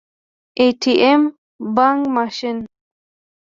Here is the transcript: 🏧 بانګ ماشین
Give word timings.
🏧 0.87 1.21
بانګ 1.75 1.99
ماشین 2.15 2.57